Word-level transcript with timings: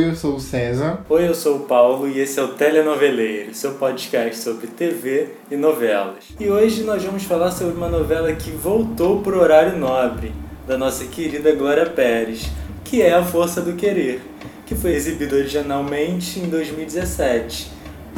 Oi, 0.00 0.08
eu 0.08 0.16
sou 0.16 0.36
o 0.36 0.40
César. 0.40 1.04
Oi, 1.10 1.28
eu 1.28 1.34
sou 1.34 1.56
o 1.56 1.60
Paulo 1.60 2.08
e 2.08 2.20
esse 2.20 2.40
é 2.40 2.42
o 2.42 2.48
Telenoveleiro, 2.48 3.52
seu 3.52 3.72
podcast 3.72 4.42
sobre 4.42 4.66
TV 4.66 5.28
e 5.50 5.56
novelas. 5.56 6.24
E 6.40 6.48
hoje 6.48 6.84
nós 6.84 7.04
vamos 7.04 7.24
falar 7.24 7.50
sobre 7.50 7.76
uma 7.76 7.90
novela 7.90 8.32
que 8.32 8.50
voltou 8.50 9.20
pro 9.20 9.38
horário 9.38 9.78
nobre, 9.78 10.32
da 10.66 10.78
nossa 10.78 11.04
querida 11.04 11.54
Glória 11.54 11.84
Pérez, 11.84 12.50
que 12.82 13.02
é 13.02 13.12
A 13.12 13.22
Força 13.22 13.60
do 13.60 13.74
Querer, 13.74 14.22
que 14.64 14.74
foi 14.74 14.92
exibida 14.92 15.36
originalmente 15.36 16.40
em 16.40 16.48
2017, 16.48 17.70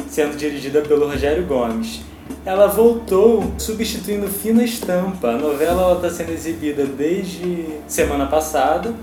sendo 0.07 0.37
dirigida 0.37 0.79
pelo 0.83 1.09
Rogério 1.09 1.45
Gomes. 1.45 1.99
Ela 2.45 2.67
voltou 2.67 3.51
substituindo 3.57 4.29
Fina 4.29 4.63
Estampa. 4.63 5.31
A 5.31 5.37
novela 5.37 5.95
está 5.95 6.09
sendo 6.09 6.31
exibida 6.31 6.85
desde 6.85 7.67
semana 7.89 8.25
passada 8.25 8.93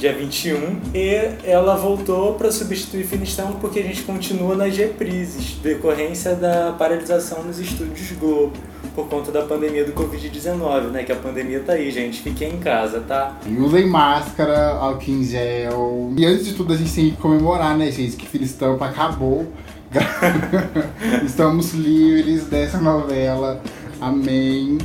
dia 0.00 0.14
21, 0.14 0.80
e 0.94 1.14
ela 1.44 1.76
voltou 1.76 2.32
para 2.32 2.50
substituir 2.50 3.04
Finistão 3.04 3.52
porque 3.60 3.80
a 3.80 3.82
gente 3.82 4.02
continua 4.02 4.56
nas 4.56 4.74
reprises, 4.74 5.58
decorrência 5.62 6.34
da 6.34 6.72
paralisação 6.72 7.42
nos 7.44 7.58
estúdios 7.58 8.10
Globo, 8.12 8.54
por 8.94 9.06
conta 9.08 9.30
da 9.30 9.42
pandemia 9.42 9.84
do 9.84 9.92
Covid-19, 9.92 10.84
né? 10.90 11.04
Que 11.04 11.12
a 11.12 11.16
pandemia 11.16 11.60
tá 11.60 11.74
aí, 11.74 11.90
gente. 11.90 12.22
Fiquem 12.22 12.54
em 12.54 12.58
casa, 12.58 13.00
tá? 13.00 13.36
E 13.46 13.54
usem 13.58 13.86
máscara, 13.86 14.70
álcool 14.70 15.10
em 15.10 15.22
gel. 15.22 16.12
E 16.16 16.24
antes 16.24 16.46
de 16.46 16.54
tudo, 16.54 16.72
a 16.72 16.76
gente 16.76 16.94
tem 16.94 17.10
que 17.10 17.16
comemorar, 17.18 17.76
né, 17.76 17.90
gente? 17.90 18.16
Que 18.16 18.26
Finistão 18.26 18.82
acabou. 18.82 19.52
Estamos 21.24 21.74
livres 21.74 22.44
dessa 22.44 22.80
novela. 22.80 23.60
Amém. 24.00 24.78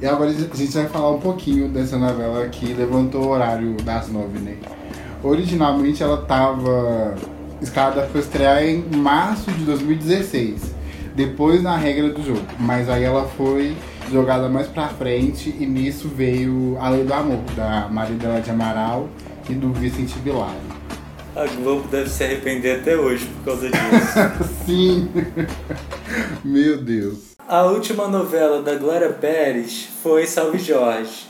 E 0.00 0.06
agora 0.06 0.30
a 0.30 0.32
gente 0.32 0.72
vai 0.72 0.86
falar 0.86 1.10
um 1.12 1.20
pouquinho 1.20 1.68
dessa 1.68 1.96
novela 1.96 2.46
que 2.48 2.72
levantou 2.72 3.24
o 3.24 3.28
horário 3.28 3.76
das 3.82 4.08
nove, 4.08 4.38
né? 4.38 4.56
Originalmente 5.22 6.02
ela 6.02 6.20
estava 6.20 7.14
escalada 7.62 8.02
para 8.02 8.20
estrear 8.20 8.62
em 8.62 8.82
março 8.96 9.50
de 9.50 9.64
2016, 9.64 10.74
depois 11.14 11.62
na 11.62 11.76
regra 11.76 12.10
do 12.10 12.22
jogo. 12.22 12.44
Mas 12.58 12.88
aí 12.88 13.04
ela 13.04 13.26
foi 13.36 13.74
jogada 14.12 14.48
mais 14.48 14.66
pra 14.66 14.88
frente 14.88 15.54
e 15.58 15.64
nisso 15.64 16.08
veio 16.08 16.76
A 16.78 16.90
Lei 16.90 17.04
do 17.04 17.14
Amor, 17.14 17.40
da 17.56 17.88
Maridela 17.90 18.40
de 18.40 18.50
Amaral 18.50 19.08
e 19.48 19.54
do 19.54 19.72
Vicente 19.72 20.18
Bilar. 20.18 20.54
A 21.34 21.46
Globo 21.46 21.88
deve 21.88 22.08
se 22.08 22.22
arrepender 22.22 22.80
até 22.80 22.96
hoje 22.96 23.26
por 23.26 23.44
causa 23.46 23.68
disso. 23.68 24.54
Sim! 24.64 25.08
Meu 26.44 26.80
Deus. 26.80 27.33
A 27.46 27.64
última 27.64 28.08
novela 28.08 28.62
da 28.62 28.74
Glória 28.74 29.10
Pérez 29.10 29.86
foi 30.02 30.26
Salve 30.26 30.58
Jorge, 30.58 31.26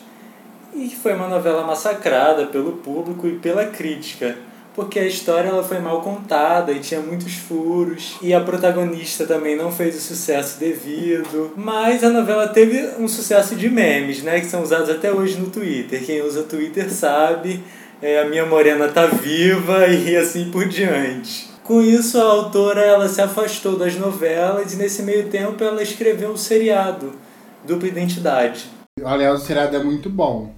e 0.72 0.88
foi 0.88 1.12
uma 1.12 1.26
novela 1.26 1.66
massacrada 1.66 2.46
pelo 2.46 2.74
público 2.74 3.26
e 3.26 3.32
pela 3.32 3.66
crítica, 3.66 4.36
porque 4.76 5.00
a 5.00 5.06
história 5.06 5.48
ela 5.48 5.64
foi 5.64 5.80
mal 5.80 6.02
contada 6.02 6.70
e 6.70 6.78
tinha 6.78 7.00
muitos 7.00 7.34
furos, 7.34 8.14
e 8.22 8.32
a 8.32 8.40
protagonista 8.40 9.26
também 9.26 9.56
não 9.56 9.72
fez 9.72 9.96
o 9.96 10.00
sucesso 10.00 10.60
devido. 10.60 11.52
Mas 11.56 12.04
a 12.04 12.10
novela 12.10 12.46
teve 12.46 12.90
um 12.96 13.08
sucesso 13.08 13.56
de 13.56 13.68
memes, 13.68 14.22
né, 14.22 14.38
que 14.38 14.46
são 14.46 14.62
usados 14.62 14.90
até 14.90 15.12
hoje 15.12 15.36
no 15.36 15.50
Twitter. 15.50 16.04
Quem 16.06 16.22
usa 16.22 16.44
Twitter 16.44 16.92
sabe, 16.92 17.60
é, 18.00 18.20
a 18.20 18.24
minha 18.26 18.46
morena 18.46 18.86
tá 18.86 19.06
viva 19.06 19.88
e 19.88 20.16
assim 20.16 20.48
por 20.52 20.64
diante. 20.64 21.53
Com 21.64 21.80
isso, 21.80 22.18
a 22.18 22.24
autora 22.24 22.82
ela 22.82 23.08
se 23.08 23.22
afastou 23.22 23.78
das 23.78 23.96
novelas 23.96 24.74
e 24.74 24.76
nesse 24.76 25.02
meio 25.02 25.30
tempo 25.30 25.64
ela 25.64 25.82
escreveu 25.82 26.30
um 26.30 26.36
seriado, 26.36 27.12
Dupla 27.66 27.88
Identidade. 27.88 28.66
Aliás, 29.02 29.40
o 29.40 29.46
seriado 29.46 29.74
é 29.74 29.82
muito 29.82 30.10
bom. 30.10 30.52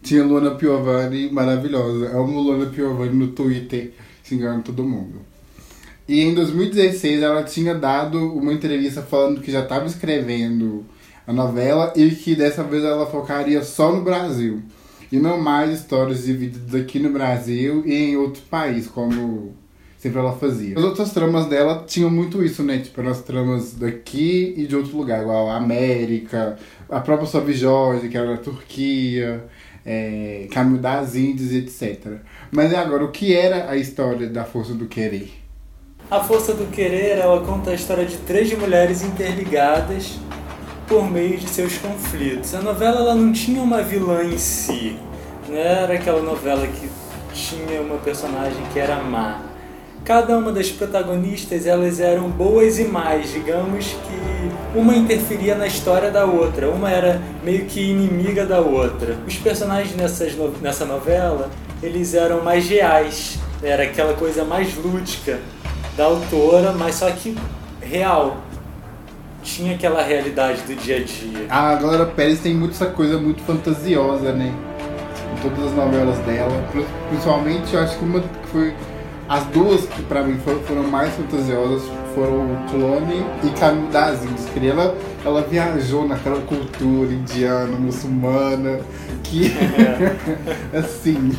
Tinha 0.00 0.22
Luna 0.22 0.52
Piovani 0.52 1.32
maravilhosa. 1.32 2.06
Eu 2.06 2.20
amo 2.22 2.40
Luna 2.40 2.66
Piovani 2.66 3.12
no 3.12 3.28
Twitter, 3.32 3.92
xingando 4.22 4.62
todo 4.62 4.84
mundo. 4.84 5.18
E 6.06 6.20
em 6.20 6.32
2016 6.32 7.20
ela 7.20 7.42
tinha 7.42 7.74
dado 7.74 8.18
uma 8.36 8.52
entrevista 8.52 9.02
falando 9.02 9.40
que 9.40 9.50
já 9.50 9.64
estava 9.64 9.86
escrevendo 9.86 10.86
a 11.26 11.32
novela 11.32 11.92
e 11.96 12.08
que 12.12 12.36
dessa 12.36 12.62
vez 12.62 12.84
ela 12.84 13.06
focaria 13.06 13.64
só 13.64 13.92
no 13.92 14.02
Brasil. 14.02 14.62
E 15.10 15.18
não 15.18 15.40
mais 15.40 15.76
histórias 15.76 16.22
divididas 16.22 16.80
aqui 16.80 17.00
no 17.00 17.10
Brasil 17.10 17.82
e 17.84 17.94
em 17.94 18.16
outro 18.16 18.42
país, 18.48 18.86
como 18.86 19.63
sempre 20.04 20.18
ela 20.18 20.34
fazia. 20.34 20.76
As 20.76 20.84
outras 20.84 21.12
tramas 21.12 21.46
dela 21.46 21.82
tinham 21.86 22.10
muito 22.10 22.44
isso, 22.44 22.62
né? 22.62 22.76
Tipo, 22.76 23.00
as 23.08 23.22
tramas 23.22 23.72
daqui 23.72 24.52
e 24.54 24.66
de 24.66 24.76
outro 24.76 24.94
lugar, 24.98 25.22
igual 25.22 25.48
a 25.48 25.56
América, 25.56 26.58
a 26.90 27.00
própria 27.00 27.26
Sob 27.26 27.50
Jorge, 27.54 28.10
que 28.10 28.18
era 28.18 28.32
da 28.32 28.36
Turquia, 28.36 29.46
é, 29.84 30.46
Caminho 30.52 30.78
das 30.78 31.14
Índias, 31.14 31.52
etc. 31.52 32.18
Mas 32.50 32.74
agora, 32.74 33.02
o 33.02 33.10
que 33.10 33.34
era 33.34 33.70
a 33.70 33.78
história 33.78 34.28
da 34.28 34.44
Força 34.44 34.74
do 34.74 34.84
Querer? 34.84 35.32
A 36.10 36.20
Força 36.20 36.52
do 36.52 36.70
Querer, 36.70 37.16
ela 37.16 37.40
conta 37.40 37.70
a 37.70 37.74
história 37.74 38.04
de 38.04 38.18
três 38.18 38.52
mulheres 38.52 39.02
interligadas 39.02 40.18
por 40.86 41.10
meio 41.10 41.38
de 41.38 41.48
seus 41.48 41.78
conflitos. 41.78 42.54
A 42.54 42.60
novela 42.60 43.00
ela 43.00 43.14
não 43.14 43.32
tinha 43.32 43.62
uma 43.62 43.80
vilã 43.80 44.22
em 44.22 44.36
si, 44.36 44.98
não 45.48 45.56
era 45.56 45.94
aquela 45.94 46.20
novela 46.20 46.66
que 46.66 46.90
tinha 47.32 47.80
uma 47.80 47.96
personagem 47.96 48.62
que 48.70 48.78
era 48.78 49.02
má 49.02 49.53
cada 50.04 50.36
uma 50.36 50.52
das 50.52 50.70
protagonistas 50.70 51.66
elas 51.66 51.98
eram 51.98 52.28
boas 52.28 52.78
e 52.78 52.84
mais, 52.84 53.32
digamos 53.32 53.86
que 53.86 54.78
uma 54.78 54.94
interferia 54.94 55.54
na 55.54 55.66
história 55.66 56.10
da 56.10 56.26
outra, 56.26 56.68
uma 56.68 56.90
era 56.90 57.22
meio 57.42 57.64
que 57.64 57.80
inimiga 57.80 58.44
da 58.44 58.60
outra. 58.60 59.16
Os 59.26 59.36
personagens 59.36 59.96
nessas 59.96 60.36
no... 60.36 60.50
nessa 60.60 60.84
novela 60.84 61.50
eles 61.82 62.14
eram 62.14 62.42
mais 62.42 62.68
reais, 62.68 63.38
era 63.62 63.84
aquela 63.84 64.12
coisa 64.14 64.44
mais 64.44 64.76
lúdica 64.76 65.40
da 65.96 66.04
autora, 66.04 66.72
mas 66.72 66.96
só 66.96 67.10
que 67.10 67.36
real. 67.80 68.38
Tinha 69.42 69.74
aquela 69.74 70.02
realidade 70.02 70.62
do 70.62 70.74
dia 70.74 70.96
a 70.96 71.00
dia. 71.00 71.46
A 71.50 71.74
Glória 71.74 72.06
Pérez 72.06 72.40
tem 72.40 72.54
muito 72.54 72.72
essa 72.72 72.86
coisa 72.86 73.18
muito 73.18 73.42
fantasiosa, 73.42 74.32
né? 74.32 74.50
Em 75.34 75.42
todas 75.42 75.66
as 75.70 75.76
novelas 75.76 76.18
dela. 76.20 76.64
Principalmente, 77.10 77.74
eu 77.74 77.80
acho 77.80 77.98
que 77.98 78.04
uma 78.04 78.20
que 78.20 78.48
foi 78.50 78.74
as 79.28 79.44
duas 79.46 79.86
que 79.86 80.02
pra 80.02 80.22
mim 80.22 80.38
foram, 80.44 80.60
foram 80.60 80.82
mais 80.84 81.14
fantasiosas 81.14 81.82
foram 82.14 82.52
o 82.52 82.56
Clone 82.70 83.26
e 83.42 83.50
Caminho 83.58 83.90
das 83.90 84.22
Índias. 84.24 84.46
Que 84.46 84.66
ela, 84.66 84.96
ela 85.24 85.42
viajou 85.42 86.06
naquela 86.06 86.40
cultura 86.42 87.12
indiana, 87.12 87.76
muçulmana, 87.76 88.80
que 89.24 89.52
assim, 90.72 91.32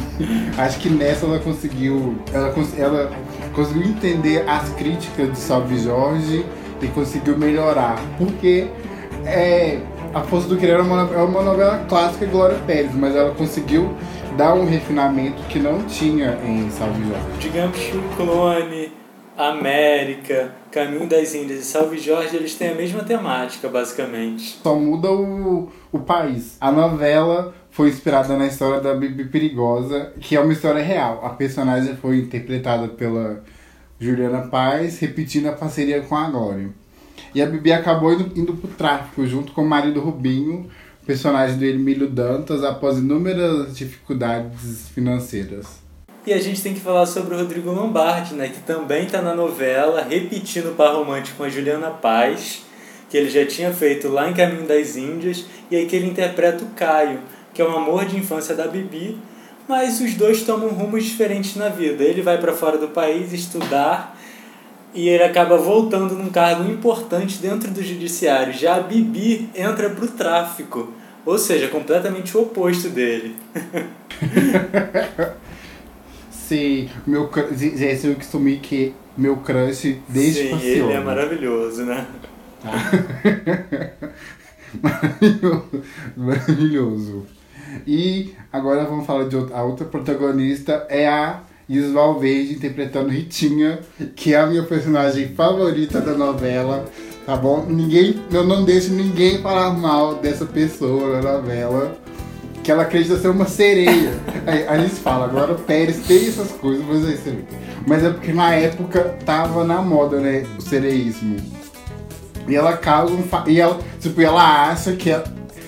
acho 0.58 0.80
que 0.80 0.90
nessa 0.90 1.26
ela 1.26 1.40
conseguiu. 1.40 2.16
Ela, 2.34 2.54
ela 2.78 3.12
conseguiu 3.54 3.84
entender 3.84 4.44
as 4.48 4.70
críticas 4.72 5.32
de 5.32 5.38
Salve 5.38 5.80
Jorge 5.80 6.46
e 6.82 6.88
conseguiu 6.88 7.38
melhorar. 7.38 7.98
Porque 8.18 8.68
é, 9.26 9.80
A 10.14 10.22
Força 10.22 10.48
do 10.48 10.58
Querer 10.58 10.80
é 10.80 10.82
uma, 10.82 11.10
é 11.14 11.22
uma 11.22 11.42
novela 11.42 11.86
clássica 11.88 12.26
de 12.26 12.32
Glória 12.32 12.58
Pérez, 12.68 12.94
mas 12.94 13.16
ela 13.16 13.34
conseguiu 13.34 13.94
dá 14.36 14.54
um 14.54 14.66
refinamento 14.66 15.42
que 15.44 15.60
não 15.60 15.84
tinha 15.84 16.38
em 16.44 16.70
Salve 16.70 17.04
Jorge. 17.08 17.26
Digamos 17.40 17.78
que 17.78 17.98
o 17.98 18.04
Clone, 18.16 18.92
América, 19.38 20.54
Caminho 20.72 21.08
das 21.08 21.34
Índias 21.34 21.62
e 21.62 21.64
Salve 21.64 21.98
Jorge, 21.98 22.36
eles 22.36 22.56
têm 22.56 22.72
a 22.72 22.76
mesma 22.76 23.04
temática, 23.04 23.70
basicamente. 23.70 24.60
Só 24.62 24.76
muda 24.76 25.10
o, 25.10 25.72
o 25.92 26.00
país. 26.00 26.58
A 26.60 26.70
novela 26.72 27.54
foi 27.72 27.90
inspirada 27.90 28.38
na 28.38 28.48
história 28.48 28.82
da 28.82 28.94
Bibi 28.94 29.26
Perigosa, 29.26 30.12
que 30.20 30.36
é 30.36 30.40
uma 30.40 30.52
história 30.52 30.84
real. 30.84 31.22
A 31.24 31.30
personagem 31.30 31.96
foi 31.96 32.18
interpretada 32.18 32.90
pela 32.90 33.42
Juliana 34.00 34.48
Paz, 34.48 35.00
repetindo 35.00 35.48
a 35.48 35.54
parceria 35.54 36.02
com 36.02 36.16
a 36.16 36.30
Glória. 36.30 36.70
E 37.34 37.42
a 37.42 37.46
Bibi 37.46 37.72
acabou 37.72 38.14
indo, 38.14 38.38
indo 38.38 38.54
pro 38.54 38.70
tráfico 38.70 39.26
junto 39.26 39.54
com 39.54 39.62
o 39.62 39.68
marido 39.68 40.02
Rubinho, 40.02 40.70
personagem 41.06 41.58
do 41.58 41.66
Emílio 41.66 42.10
Dantas 42.10 42.64
após 42.64 42.98
inúmeras 42.98 43.76
dificuldades 43.76 44.90
financeiras. 44.94 45.86
E 46.26 46.34
a 46.34 46.40
gente 46.40 46.62
tem 46.64 46.74
que 46.74 46.80
falar 46.80 47.06
sobre 47.06 47.36
o 47.36 47.38
Rodrigo 47.38 47.72
Lombardi, 47.72 48.34
né, 48.34 48.50
que 48.50 48.60
também 48.62 49.06
está 49.06 49.22
na 49.22 49.36
novela, 49.36 50.02
repetindo 50.02 50.72
o 50.72 50.76
par 50.76 50.96
romântico 50.96 51.38
com 51.38 51.44
a 51.44 51.50
Juliana 51.50 51.92
Paz, 51.92 52.64
que 53.10 53.16
ele 53.16 53.30
já 53.30 53.46
tinha 53.46 53.72
feito 53.72 54.08
lá 54.08 54.28
em 54.28 54.34
Caminho 54.34 54.68
das 54.68 54.96
Índias, 54.96 55.46
e 55.70 55.76
aí 55.76 55.86
que 55.86 55.96
ele 55.96 56.08
interpreta 56.08 56.64
o 56.64 56.70
Caio, 56.70 57.20
que 57.54 57.62
é 57.62 57.66
um 57.66 57.76
amor 57.76 58.06
de 58.06 58.18
infância 58.18 58.56
da 58.56 58.68
Bibi, 58.68 59.20
mas 59.68 60.02
os 60.02 60.16
dois 60.16 60.42
tomam 60.42 60.70
rumos 60.70 61.04
diferentes 61.04 61.56
na 61.56 61.70
vida. 61.70 62.04
Ele 62.04 62.24
vai 62.24 62.40
para 62.40 62.54
fora 62.54 62.78
do 62.78 62.88
país 62.88 63.32
estudar 63.32 64.15
e 64.96 65.10
ele 65.10 65.24
acaba 65.24 65.58
voltando 65.58 66.16
num 66.16 66.30
cargo 66.30 66.64
importante 66.72 67.38
dentro 67.40 67.70
do 67.70 67.84
judiciário. 67.84 68.54
Já 68.54 68.78
a 68.78 68.80
Bibi 68.80 69.50
entra 69.54 69.90
pro 69.90 70.08
tráfico, 70.08 70.94
ou 71.26 71.38
seja, 71.38 71.68
completamente 71.68 72.36
o 72.36 72.44
oposto 72.44 72.90
dele. 72.90 73.36
Sim, 76.32 76.90
meu 77.06 77.30
já 77.76 78.08
eu 78.08 78.16
costume 78.16 78.58
que 78.58 78.94
meu 79.18 79.38
crush 79.38 79.98
desde 80.08 80.50
Sim, 80.50 80.62
ele 80.62 80.94
é 80.94 81.00
maravilhoso, 81.00 81.84
né? 81.84 82.06
maravilhoso, 84.82 85.84
maravilhoso. 86.16 87.26
E 87.86 88.34
agora 88.54 88.86
vamos 88.86 89.06
falar 89.06 89.28
de 89.28 89.36
outra, 89.36 89.58
a 89.58 89.64
outra 89.64 89.86
protagonista 89.86 90.86
é 90.90 91.08
a 91.08 91.42
e 91.68 91.80
os 91.80 91.92
Valverde 91.92 92.54
interpretando 92.54 93.10
Ritinha, 93.10 93.80
que 94.16 94.34
é 94.34 94.40
a 94.40 94.46
minha 94.46 94.64
personagem 94.64 95.30
favorita 95.30 96.00
da 96.00 96.14
novela, 96.14 96.86
tá 97.26 97.36
bom? 97.36 97.66
Ninguém, 97.68 98.22
eu 98.32 98.44
não 98.44 98.64
deixo 98.64 98.92
ninguém 98.92 99.42
falar 99.42 99.72
mal 99.72 100.16
dessa 100.16 100.46
pessoa 100.46 101.22
na 101.22 101.34
novela, 101.34 101.98
que 102.64 102.72
ela 102.72 102.84
acredita 102.84 103.18
ser 103.18 103.30
uma 103.30 103.46
sereia. 103.46 104.14
Aí, 104.46 104.68
a 104.68 104.78
gente 104.78 104.96
fala, 104.96 105.26
agora 105.26 105.56
Pérez 105.56 106.00
tem 106.08 106.28
essas 106.28 106.52
coisas, 106.52 106.86
mas 106.86 107.28
é. 107.28 107.34
Mas 107.88 108.04
é 108.04 108.10
porque 108.10 108.34
na 108.34 108.54
época 108.54 109.16
tava 109.26 109.64
na 109.64 109.82
moda, 109.82 110.20
né, 110.20 110.46
o 110.58 110.62
sereísmo. 110.62 111.38
E 112.48 112.56
ela 112.56 112.78
causa 112.78 113.14
um. 113.14 113.24
Fa... 113.24 113.44
E 113.48 113.60
ela, 113.60 113.80
tipo, 114.00 114.22
ela 114.22 114.70
acha 114.70 114.96
que 114.96 115.10
ela. 115.10 115.24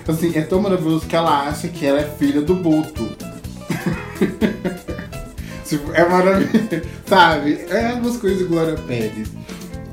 Assim, 0.07 0.31
é 0.35 0.41
tão 0.41 0.61
maravilhoso 0.61 1.05
que 1.05 1.15
ela 1.15 1.47
acha 1.47 1.67
que 1.67 1.85
ela 1.85 1.99
é 1.99 2.03
filha 2.03 2.41
do 2.41 2.55
Boto. 2.55 3.09
tipo, 5.67 5.91
é 5.93 6.07
maravilhoso. 6.07 6.83
Sabe? 7.05 7.65
É 7.69 7.87
algumas 7.87 8.17
coisas 8.17 8.39
de 8.39 8.45
Glória 8.45 8.75
Pérez. 8.87 9.29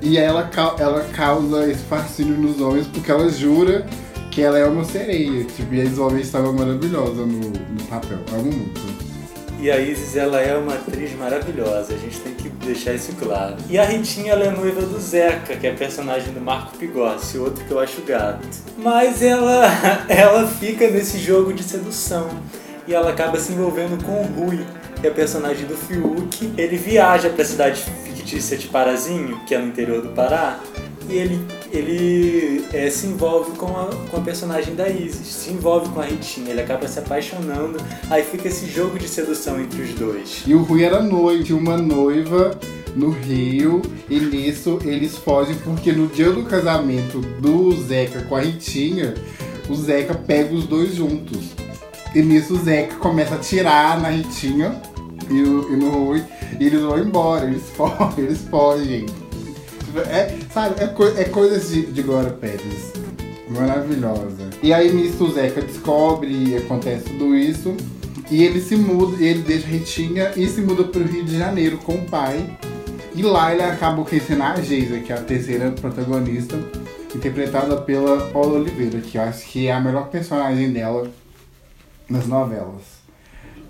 E 0.00 0.19
ela, 0.19 0.50
ela 0.79 1.05
causa 1.15 1.71
esse 1.71 1.82
fascínio 1.85 2.37
nos 2.37 2.61
homens 2.61 2.87
porque 2.87 3.11
ela 3.11 3.29
jura 3.31 3.87
que 4.31 4.43
ela 4.43 4.59
é 4.59 4.67
uma 4.67 4.85
sereia. 4.85 5.44
Tipo, 5.44 5.75
e 5.75 5.81
a 5.81 6.03
homens 6.03 6.26
estavam 6.26 6.53
maravilhosa 6.53 7.25
no, 7.25 7.38
no 7.38 7.85
papel. 7.88 8.19
Amo 8.32 8.53
muito. 8.53 9.05
E 9.65 9.71
a 9.71 9.79
Isis, 9.79 10.15
ela 10.15 10.41
é 10.43 10.55
uma 10.59 10.75
atriz 10.75 11.17
maravilhosa, 11.17 11.94
a 11.94 11.97
gente 11.97 12.20
tem 12.20 12.35
que 12.35 12.50
deixar 12.50 12.93
isso 12.93 13.12
claro. 13.19 13.56
E 13.70 13.79
a 13.79 13.85
Ritinha, 13.85 14.32
ela 14.32 14.44
é 14.44 14.50
noiva 14.50 14.82
do 14.82 15.00
Zeca, 15.00 15.56
que 15.56 15.67
é 15.67 15.73
personagem 15.73 16.35
do 16.35 16.41
Marco 16.41 16.77
Pigossi, 16.77 17.38
outro 17.38 17.65
que 17.65 17.70
eu 17.70 17.79
acho 17.79 18.03
gato. 18.03 18.47
Mas 18.77 19.23
ela, 19.23 19.65
ela 20.06 20.47
fica 20.47 20.91
nesse 20.91 21.19
jogo 21.19 21.55
de 21.55 21.62
sedução 21.62 22.29
e 22.87 22.93
ela 22.93 23.09
acaba 23.09 23.38
se 23.38 23.53
envolvendo 23.53 24.05
com 24.05 24.20
o 24.20 24.25
Rui, 24.25 24.61
que 25.05 25.09
é 25.09 25.11
personagem 25.11 25.67
do 25.67 25.77
Fiuk. 25.77 26.55
Ele 26.56 26.79
viaja 26.79 27.29
para 27.29 27.43
a 27.43 27.45
cidade 27.45 27.85
fictícia 28.05 28.56
de 28.56 28.69
Parazinho, 28.69 29.39
que 29.47 29.55
é 29.55 29.59
no 29.59 29.67
interior 29.67 30.01
do 30.01 30.09
Pará, 30.09 30.59
e 31.06 31.12
ele, 31.12 31.47
ele 31.71 32.65
é, 32.73 32.89
se 32.89 33.06
envolve 33.09 33.53
com 33.59 33.67
a, 33.67 33.91
com 34.11 34.17
a 34.17 34.21
personagem 34.23 34.75
da 34.75 34.89
Isis, 34.89 35.27
se 35.27 35.51
envolve 35.51 35.91
com 35.91 36.01
a 36.01 36.05
Ritinha, 36.05 36.53
ele 36.53 36.62
acaba 36.62 36.89
se 36.89 36.99
apaixonando, 36.99 37.77
aí 38.09 38.25
fica 38.25 38.49
esse 38.49 38.67
jogo 38.67 38.99
de 38.99 39.06
sedução 39.06 39.61
entre 39.61 39.83
os 39.83 39.93
dois. 39.93 40.43
E 40.47 40.55
o 40.55 40.62
Rui 40.62 40.83
era 40.83 41.03
noivo, 41.03 41.45
tinha 41.45 41.59
uma 41.59 41.77
noiva 41.77 42.59
no 42.97 43.11
Rio, 43.11 43.83
e 44.09 44.19
nisso 44.19 44.79
eles 44.87 45.19
fogem 45.19 45.56
porque 45.56 45.93
no 45.93 46.06
dia 46.06 46.33
do 46.33 46.45
casamento 46.45 47.19
do 47.19 47.77
Zeca 47.77 48.23
com 48.23 48.37
a 48.37 48.41
Ritinha, 48.41 49.12
o 49.69 49.75
Zeca 49.75 50.15
pega 50.15 50.55
os 50.55 50.65
dois 50.65 50.95
juntos. 50.95 51.53
E 52.15 52.23
nisso 52.23 52.55
o 52.55 52.56
Zeca 52.56 52.95
começa 52.97 53.35
a 53.35 53.39
tirar 53.39 54.01
na 54.01 54.09
Ritinha 54.09 54.81
e, 55.31 55.43
o, 55.43 55.73
e 55.73 55.76
no 55.76 55.91
Rui, 55.91 56.25
e 56.59 56.67
eles 56.67 56.81
vão 56.81 56.99
embora, 56.99 57.47
eles 57.47 57.62
fogem, 57.76 58.25
eles 58.25 58.41
fogem. 58.43 59.06
É, 60.09 60.37
sabe, 60.53 60.82
é, 60.82 60.87
co 60.88 61.05
é 61.05 61.25
coisas 61.25 61.69
de, 61.69 61.87
de 61.87 62.03
Glória 62.03 62.31
Pérez. 62.31 62.93
Maravilhosa. 63.49 64.49
E 64.62 64.73
aí 64.73 64.93
nisso 64.93 65.25
o 65.25 65.32
Zeca 65.32 65.61
descobre 65.61 66.31
e 66.31 66.56
acontece 66.56 67.05
tudo 67.05 67.37
isso. 67.37 67.76
E 68.31 68.43
ele 68.43 68.61
se 68.61 68.75
muda, 68.75 69.23
ele 69.23 69.43
deixa 69.43 69.67
Ritinha 69.67 70.32
e 70.35 70.49
se 70.49 70.61
muda 70.61 70.85
pro 70.85 71.05
Rio 71.05 71.25
de 71.25 71.38
Janeiro 71.38 71.79
com 71.79 71.94
o 71.94 72.05
pai. 72.06 72.44
E 73.15 73.23
lá 73.23 73.53
ele 73.53 73.62
acaba 73.62 74.03
conhecendo 74.05 74.43
a 74.43 74.61
Geisa, 74.61 74.99
que 74.99 75.12
é 75.12 75.17
a 75.17 75.23
terceira 75.23 75.70
protagonista, 75.70 76.59
interpretada 77.15 77.77
pela 77.77 78.29
Paula 78.31 78.59
Oliveira, 78.59 79.00
que 79.00 79.19
eu 79.19 79.23
acho 79.23 79.47
que 79.47 79.69
é 79.69 79.73
a 79.73 79.81
melhor 79.81 80.09
personagem 80.09 80.73
dela 80.73 81.09
nas 82.09 82.27
novelas. 82.27 82.94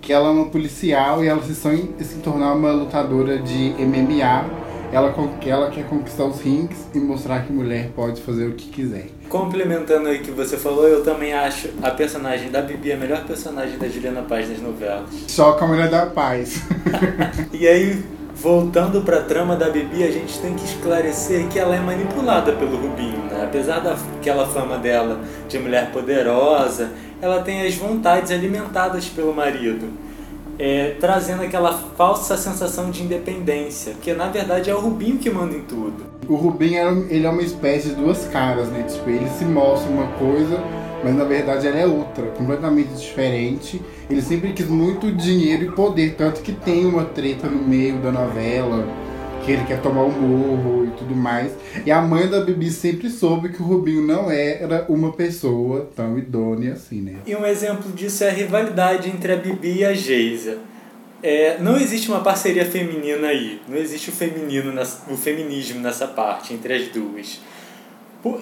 Que 0.05 0.13
ela 0.13 0.29
é 0.29 0.31
uma 0.31 0.45
policial 0.45 1.21
e 1.23 1.27
ela 1.27 1.41
se 1.41 1.53
sonha 1.53 1.89
em 1.99 2.03
se 2.03 2.19
tornar 2.19 2.53
uma 2.53 2.71
lutadora 2.71 3.39
de 3.39 3.73
MMA 3.79 4.65
ela, 4.95 5.13
ela 5.45 5.69
quer 5.69 5.85
conquistar 5.87 6.23
os 6.23 6.39
rings 6.39 6.87
e 6.93 6.99
mostrar 6.99 7.45
que 7.45 7.51
mulher 7.51 7.89
pode 7.93 8.21
fazer 8.21 8.47
o 8.47 8.53
que 8.53 8.69
quiser. 8.69 9.07
Complementando 9.27 10.07
aí 10.07 10.19
o 10.19 10.21
que 10.21 10.31
você 10.31 10.55
falou, 10.55 10.87
eu 10.87 11.03
também 11.03 11.33
acho 11.33 11.69
a 11.81 11.91
personagem 11.91 12.49
da 12.49 12.61
Bibi 12.61 12.93
a 12.93 12.97
melhor 12.97 13.25
personagem 13.25 13.77
da 13.77 13.89
Juliana 13.89 14.21
Paz 14.21 14.47
nas 14.47 14.61
novelas. 14.61 15.09
Só 15.27 15.53
com 15.53 15.65
a 15.65 15.67
mulher 15.67 15.89
da 15.89 16.05
paz. 16.05 16.61
e 17.51 17.67
aí, 17.67 18.01
voltando 18.35 19.01
pra 19.01 19.21
trama 19.21 19.57
da 19.57 19.69
Bibi, 19.69 20.03
a 20.03 20.11
gente 20.11 20.39
tem 20.39 20.53
que 20.53 20.63
esclarecer 20.63 21.47
que 21.49 21.59
ela 21.59 21.75
é 21.75 21.79
manipulada 21.79 22.53
pelo 22.53 22.77
Rubinho, 22.77 23.23
né? 23.25 23.43
Apesar 23.43 23.79
daquela 23.79 24.45
fama 24.47 24.77
dela 24.77 25.19
de 25.49 25.59
mulher 25.59 25.91
poderosa, 25.91 26.91
ela 27.21 27.41
tem 27.41 27.65
as 27.65 27.75
vontades 27.75 28.31
alimentadas 28.31 29.05
pelo 29.07 29.33
marido 29.33 30.05
é, 30.57 30.95
trazendo 30.99 31.43
aquela 31.43 31.73
falsa 31.73 32.37
sensação 32.37 32.89
de 32.89 33.03
independência, 33.03 33.93
porque 33.93 34.13
na 34.13 34.27
verdade 34.27 34.69
é 34.69 34.75
o 34.75 34.79
Rubinho 34.79 35.17
que 35.17 35.29
manda 35.29 35.55
em 35.55 35.61
tudo. 35.61 36.15
O 36.27 36.35
Rubinho 36.35 37.07
ele 37.09 37.25
é 37.25 37.29
uma 37.29 37.41
espécie 37.41 37.89
de 37.89 37.95
duas 37.95 38.25
caras, 38.27 38.69
né? 38.69 38.83
Tipo, 38.83 39.09
ele 39.09 39.29
se 39.29 39.45
mostra 39.45 39.89
uma 39.91 40.07
coisa, 40.13 40.59
mas 41.03 41.15
na 41.15 41.23
verdade 41.23 41.67
ela 41.67 41.77
é 41.77 41.85
outra, 41.85 42.25
completamente 42.27 42.93
diferente. 42.93 43.81
Ele 44.09 44.21
sempre 44.21 44.53
quis 44.53 44.67
muito 44.67 45.11
dinheiro 45.11 45.65
e 45.65 45.71
poder, 45.71 46.15
tanto 46.15 46.41
que 46.41 46.51
tem 46.51 46.85
uma 46.85 47.03
treta 47.03 47.47
no 47.47 47.61
meio 47.61 47.97
da 47.97 48.11
novela 48.11 48.87
que 49.45 49.51
ele 49.51 49.63
quer 49.65 49.79
tomar 49.79 50.01
o 50.01 50.07
um 50.07 50.11
morro 50.11 50.85
e 50.85 50.91
tudo 50.97 51.15
mais. 51.15 51.51
E 51.85 51.91
a 51.91 52.01
mãe 52.01 52.27
da 52.27 52.41
Bibi 52.41 52.71
sempre 52.71 53.09
soube 53.09 53.49
que 53.49 53.61
o 53.61 53.65
Rubinho 53.65 54.01
não 54.01 54.31
era 54.31 54.85
uma 54.89 55.13
pessoa 55.13 55.89
tão 55.95 56.17
idônea 56.17 56.73
assim, 56.73 56.99
né? 57.01 57.17
E 57.25 57.35
um 57.35 57.45
exemplo 57.45 57.91
disso 57.91 58.23
é 58.23 58.29
a 58.29 58.33
rivalidade 58.33 59.09
entre 59.09 59.33
a 59.33 59.35
Bibi 59.35 59.79
e 59.79 59.85
a 59.85 59.93
Geisa. 59.93 60.57
É, 61.21 61.57
não 61.59 61.77
existe 61.77 62.09
uma 62.09 62.21
parceria 62.21 62.65
feminina 62.65 63.27
aí, 63.27 63.61
não 63.67 63.77
existe 63.77 64.09
o 64.09 64.13
feminino, 64.13 64.73
o 65.09 65.17
feminismo 65.17 65.79
nessa 65.79 66.07
parte 66.07 66.53
entre 66.53 66.73
as 66.73 66.87
duas. 66.89 67.39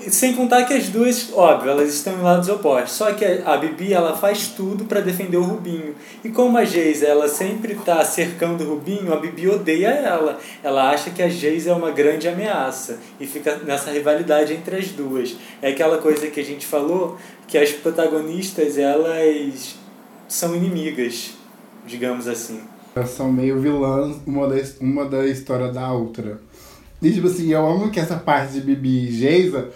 Sem 0.09 0.33
contar 0.33 0.63
que 0.63 0.73
as 0.73 0.87
duas, 0.87 1.29
óbvio, 1.33 1.71
elas 1.71 1.93
estão 1.93 2.13
em 2.13 2.21
lados 2.21 2.47
opostos. 2.47 2.93
Só 2.93 3.11
que 3.11 3.25
a 3.25 3.57
Bibi, 3.57 3.93
ela 3.93 4.15
faz 4.15 4.47
tudo 4.47 4.85
para 4.85 5.01
defender 5.01 5.35
o 5.35 5.43
Rubinho. 5.43 5.93
E 6.23 6.29
como 6.29 6.57
a 6.57 6.63
Geisa, 6.63 7.05
ela 7.05 7.27
sempre 7.27 7.75
tá 7.75 8.03
cercando 8.05 8.63
o 8.63 8.69
Rubinho, 8.75 9.11
a 9.11 9.17
Bibi 9.17 9.49
odeia 9.49 9.89
ela. 9.89 10.39
Ela 10.63 10.89
acha 10.89 11.09
que 11.09 11.21
a 11.21 11.27
Geisa 11.27 11.71
é 11.71 11.73
uma 11.73 11.91
grande 11.91 12.29
ameaça. 12.29 12.99
E 13.19 13.27
fica 13.27 13.57
nessa 13.57 13.91
rivalidade 13.91 14.53
entre 14.53 14.77
as 14.77 14.87
duas. 14.87 15.35
É 15.61 15.69
aquela 15.69 15.97
coisa 15.97 16.27
que 16.27 16.39
a 16.39 16.45
gente 16.45 16.65
falou, 16.65 17.17
que 17.45 17.57
as 17.57 17.71
protagonistas, 17.71 18.77
elas 18.77 19.75
são 20.29 20.55
inimigas, 20.55 21.31
digamos 21.85 22.27
assim. 22.27 22.61
Elas 22.95 23.09
são 23.09 23.31
meio 23.31 23.59
vilãs, 23.59 24.17
uma 24.25 24.47
da, 24.47 24.55
uma 24.79 25.05
da 25.05 25.25
história 25.25 25.71
da 25.71 25.91
outra. 25.91 26.39
E 27.03 27.11
tipo 27.11 27.27
assim, 27.27 27.51
eu 27.51 27.67
amo 27.67 27.91
que 27.91 27.99
essa 27.99 28.15
parte 28.15 28.53
de 28.53 28.61
Bibi 28.61 29.09
e 29.09 29.11
Geisa 29.11 29.69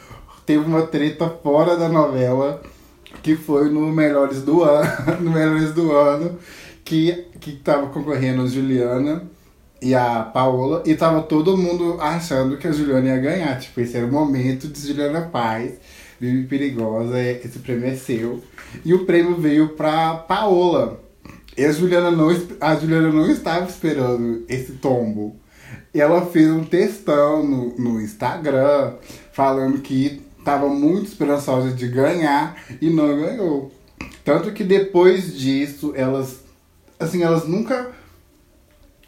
teve 0.45 0.63
uma 0.63 0.83
treta 0.87 1.29
fora 1.43 1.75
da 1.75 1.89
novela, 1.89 2.61
que 3.21 3.35
foi 3.35 3.69
no 3.69 3.91
Melhores 3.91 4.41
do 4.43 4.63
Ano, 4.63 4.89
no 5.19 5.31
Melhores 5.31 5.73
do 5.73 5.91
Ano, 5.91 6.39
que, 6.85 7.25
que 7.41 7.51
tava 7.51 7.87
concorrendo 7.87 8.43
a 8.43 8.47
Juliana 8.47 9.23
e 9.81 9.93
a 9.93 10.21
Paola, 10.21 10.81
e 10.85 10.95
tava 10.95 11.21
todo 11.21 11.57
mundo 11.57 11.97
achando 11.99 12.55
que 12.55 12.65
a 12.65 12.71
Juliana 12.71 13.09
ia 13.09 13.17
ganhar. 13.17 13.59
Tipo, 13.59 13.81
esse 13.81 13.97
era 13.97 14.05
o 14.05 14.11
momento 14.11 14.69
de 14.69 14.79
Juliana 14.79 15.21
Paz, 15.21 15.73
Bibi 16.21 16.47
Perigosa, 16.47 17.21
esse 17.21 17.59
prêmio 17.59 17.89
é 17.89 17.95
seu. 17.95 18.41
E 18.85 18.93
o 18.93 19.05
prêmio 19.05 19.35
veio 19.35 19.69
pra 19.69 20.15
Paola. 20.15 21.03
E 21.57 21.65
a 21.65 21.71
Juliana 21.73 22.09
não, 22.09 22.29
a 22.61 22.75
Juliana 22.75 23.11
não 23.11 23.29
estava 23.29 23.67
esperando 23.67 24.45
esse 24.47 24.73
tombo. 24.73 25.35
E 25.97 25.99
ela 25.99 26.27
fez 26.27 26.51
um 26.51 26.63
textão 26.63 27.43
no, 27.43 27.75
no 27.75 27.99
Instagram 27.99 28.93
falando 29.31 29.81
que 29.81 30.21
estava 30.37 30.69
muito 30.69 31.07
esperançosa 31.07 31.71
de 31.71 31.87
ganhar 31.87 32.55
e 32.79 32.87
não 32.87 33.07
ganhou. 33.19 33.71
Tanto 34.23 34.51
que 34.51 34.63
depois 34.63 35.35
disso, 35.35 35.93
elas 35.95 36.41
assim, 36.99 37.23
elas 37.23 37.47
nunca 37.47 37.89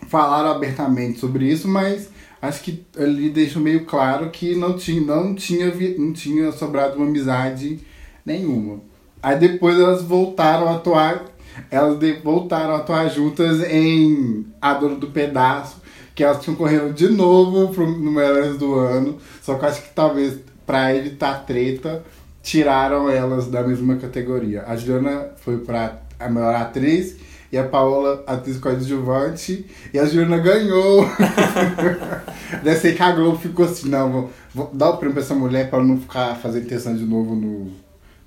falaram 0.07 0.49
abertamente 0.49 1.19
sobre 1.19 1.45
isso, 1.45 1.67
mas 1.67 2.09
acho 2.41 2.63
que 2.63 2.83
ele 2.97 3.29
deixou 3.29 3.61
meio 3.61 3.85
claro 3.85 4.31
que 4.31 4.55
não 4.55 4.75
tinha, 4.75 4.99
não 4.99 5.35
tinha, 5.35 5.71
não 5.95 6.11
tinha 6.11 6.51
sobrado 6.51 6.95
uma 6.95 7.05
amizade 7.05 7.81
nenhuma. 8.25 8.81
Aí 9.21 9.37
depois 9.37 9.79
elas 9.79 10.01
voltaram 10.01 10.67
a 10.67 10.77
atuar, 10.77 11.23
elas 11.69 11.99
voltaram 12.23 12.73
a 12.73 12.77
atuar 12.77 13.07
juntas 13.09 13.61
em 13.71 14.47
A 14.59 14.73
Dona 14.73 14.95
do 14.95 15.11
Pedaço, 15.11 15.87
que 16.19 16.23
elas 16.25 16.45
correndo 16.45 16.93
de 16.93 17.07
novo 17.07 17.73
pro, 17.73 17.87
Melhores 17.87 18.57
do 18.57 18.75
Ano. 18.75 19.17
Só 19.41 19.55
que 19.55 19.63
eu 19.63 19.69
acho 19.69 19.81
que 19.83 19.93
talvez 19.93 20.37
pra 20.65 20.93
evitar 20.93 21.45
treta, 21.45 22.03
tiraram 22.43 23.09
elas 23.09 23.47
da 23.47 23.63
mesma 23.63 23.95
categoria. 23.95 24.65
A 24.67 24.75
Juliana 24.75 25.29
foi 25.37 25.59
pra 25.59 26.01
a 26.19 26.27
melhor 26.27 26.53
atriz 26.53 27.15
e 27.49 27.57
a 27.57 27.63
Paola, 27.63 28.21
atriz 28.27 28.57
coadjuvante, 28.57 29.65
e 29.93 29.97
a 29.97 30.03
Juliana 30.03 30.37
ganhou. 30.39 31.07
Deve 32.63 32.79
ser 32.79 32.97
que 32.97 33.01
a 33.01 33.13
Globo 33.13 33.37
ficou 33.37 33.63
assim, 33.63 33.87
não, 33.87 34.11
vou, 34.11 34.31
vou 34.53 34.69
dar 34.73 34.89
o 34.89 34.97
prêmio 34.97 35.13
pra 35.13 35.23
essa 35.23 35.33
mulher 35.33 35.69
pra 35.69 35.81
não 35.81 36.01
ficar 36.01 36.35
fazendo 36.35 36.65
intenção 36.65 36.93
de 36.93 37.05
novo 37.05 37.33
no, 37.33 37.71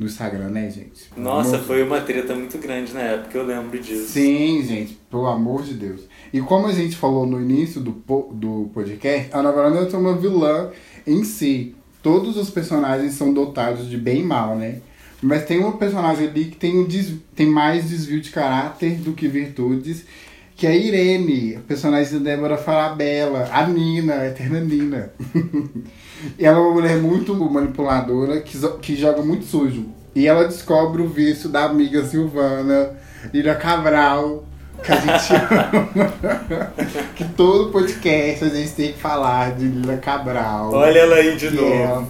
no 0.02 0.08
Instagram, 0.08 0.48
né, 0.48 0.68
gente? 0.70 1.08
Nossa, 1.16 1.56
Amor... 1.56 1.66
foi 1.66 1.82
uma 1.82 2.00
treta 2.00 2.34
muito 2.34 2.58
grande 2.58 2.92
na 2.92 3.00
época, 3.00 3.38
eu 3.38 3.44
lembro 3.44 3.78
disso. 3.78 4.08
Sim, 4.08 4.62
gente, 4.66 4.98
pelo 5.10 5.26
amor 5.26 5.62
de 5.62 5.74
Deus. 5.74 6.02
E 6.32 6.40
como 6.40 6.66
a 6.66 6.72
gente 6.72 6.96
falou 6.96 7.26
no 7.26 7.40
início 7.40 7.80
do, 7.80 7.90
do 8.32 8.70
podcast, 8.74 9.28
a 9.32 9.42
novela 9.42 9.70
não 9.70 9.86
é 9.86 9.96
uma 9.96 10.16
vilã 10.16 10.70
em 11.06 11.24
si. 11.24 11.74
Todos 12.02 12.36
os 12.36 12.50
personagens 12.50 13.14
são 13.14 13.32
dotados 13.32 13.88
de 13.88 13.96
bem 13.96 14.20
e 14.20 14.24
mal, 14.24 14.56
né? 14.56 14.80
Mas 15.22 15.44
tem 15.44 15.60
uma 15.60 15.76
personagem 15.76 16.26
ali 16.26 16.46
que 16.46 16.56
tem, 16.56 16.78
um 16.78 16.84
des... 16.84 17.14
tem 17.36 17.46
mais 17.46 17.88
desvio 17.88 18.20
de 18.20 18.30
caráter 18.30 18.96
do 18.96 19.12
que 19.12 19.28
virtudes, 19.28 20.04
que 20.62 20.66
é 20.68 20.70
a 20.70 20.76
Irene, 20.76 21.56
a 21.56 21.58
personagem 21.58 22.20
da 22.20 22.30
Débora 22.30 22.56
Falabella, 22.56 23.48
a 23.50 23.66
Nina, 23.66 24.14
a 24.14 24.28
eterna 24.28 24.60
Nina. 24.60 25.10
ela 26.38 26.56
é 26.56 26.60
uma 26.60 26.70
mulher 26.70 26.98
muito 26.98 27.34
manipuladora, 27.34 28.40
que, 28.40 28.56
que 28.80 28.94
joga 28.94 29.22
muito 29.22 29.44
sujo. 29.44 29.86
E 30.14 30.24
ela 30.24 30.44
descobre 30.44 31.02
o 31.02 31.08
vício 31.08 31.48
da 31.48 31.64
amiga 31.64 32.04
Silvana, 32.04 32.92
Lira 33.34 33.56
Cabral, 33.56 34.44
que 34.84 34.92
a 34.92 35.00
gente 35.00 35.34
ama. 35.50 36.72
que 37.16 37.24
todo 37.30 37.72
podcast 37.72 38.44
a 38.44 38.48
gente 38.48 38.70
tem 38.70 38.92
que 38.92 39.00
falar 39.00 39.56
de 39.56 39.64
Lila 39.64 39.96
Cabral. 39.96 40.70
Olha 40.72 41.00
ela 41.00 41.16
aí 41.16 41.36
de 41.36 41.50
novo. 41.50 41.74
Ela, 41.74 42.08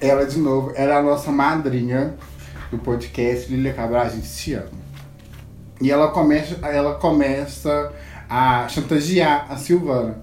ela, 0.00 0.26
de 0.26 0.38
novo, 0.38 0.72
ela 0.76 0.94
é 0.94 0.96
a 0.96 1.02
nossa 1.02 1.32
madrinha 1.32 2.14
do 2.70 2.78
podcast 2.78 3.52
Lila 3.52 3.74
Cabral, 3.74 4.02
a 4.02 4.08
gente 4.10 4.28
se 4.28 4.54
ama. 4.54 4.89
E 5.80 5.90
ela 5.90 6.08
começa, 6.08 6.56
ela 6.66 6.94
começa 6.94 7.92
a 8.28 8.68
chantagear 8.68 9.46
a 9.48 9.56
Silvana. 9.56 10.22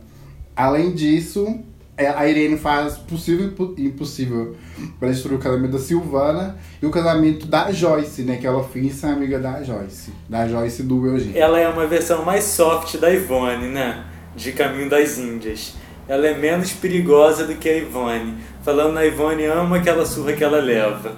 Além 0.56 0.94
disso, 0.94 1.60
é, 1.98 2.08
a 2.08 2.28
Irene 2.28 2.58
faz 2.58 2.96
possível 2.96 3.52
e 3.76 3.86
impossível 3.86 4.56
para 5.00 5.10
destruir 5.10 5.36
o 5.36 5.40
casamento 5.40 5.72
da 5.72 5.80
Silvana 5.80 6.56
e 6.82 6.86
o 6.86 6.92
casamento 6.92 7.48
da 7.48 7.72
Joyce, 7.72 8.22
né? 8.22 8.38
Que 8.38 8.46
ela 8.46 8.64
finge 8.64 8.94
ser 8.94 9.08
amiga 9.08 9.40
da 9.40 9.64
Joyce. 9.64 10.14
Da 10.30 10.48
Joyce 10.48 10.84
do 10.84 11.08
Eugênio. 11.08 11.36
Ela 11.36 11.60
é 11.60 11.68
uma 11.68 11.88
versão 11.88 12.24
mais 12.24 12.44
soft 12.44 12.98
da 12.98 13.12
Ivone, 13.12 13.70
né? 13.70 14.06
De 14.36 14.52
Caminho 14.52 14.88
das 14.88 15.18
Índias. 15.18 15.74
Ela 16.08 16.28
é 16.28 16.38
menos 16.38 16.72
perigosa 16.72 17.46
do 17.46 17.56
que 17.56 17.68
a 17.68 17.78
Ivone. 17.78 18.36
Falando 18.64 18.94
na 18.94 19.04
Ivone, 19.04 19.46
ama 19.46 19.78
aquela 19.78 20.06
surra 20.06 20.34
que 20.34 20.44
ela 20.44 20.60
leva. 20.60 21.14